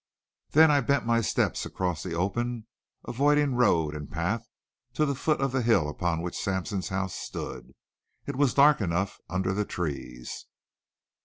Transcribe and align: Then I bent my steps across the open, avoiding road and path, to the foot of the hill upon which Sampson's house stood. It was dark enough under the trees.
Then 0.53 0.71
I 0.71 0.81
bent 0.81 1.05
my 1.05 1.21
steps 1.21 1.63
across 1.63 2.01
the 2.01 2.15
open, 2.15 2.65
avoiding 3.07 3.53
road 3.53 3.93
and 3.95 4.09
path, 4.09 4.49
to 4.93 5.05
the 5.05 5.13
foot 5.13 5.39
of 5.39 5.51
the 5.51 5.61
hill 5.61 5.87
upon 5.87 6.23
which 6.23 6.39
Sampson's 6.41 6.89
house 6.89 7.13
stood. 7.13 7.75
It 8.25 8.35
was 8.35 8.55
dark 8.55 8.81
enough 8.81 9.19
under 9.29 9.53
the 9.53 9.63
trees. 9.63 10.47